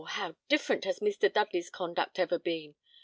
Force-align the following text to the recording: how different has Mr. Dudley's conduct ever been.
how 0.07 0.35
different 0.49 0.83
has 0.83 0.97
Mr. 0.99 1.31
Dudley's 1.31 1.69
conduct 1.69 2.17
ever 2.17 2.39
been. 2.39 2.73